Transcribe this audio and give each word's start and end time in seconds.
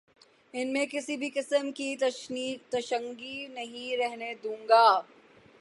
ان 0.53 0.71
میں 0.73 0.85
کسی 0.85 1.17
بھی 1.17 1.29
قسم 1.29 1.71
کی 1.71 1.95
تشنگی 2.69 3.47
نہیں 3.47 3.97
رہنے 3.97 4.33
دوں 4.43 4.57
گا 4.69 4.85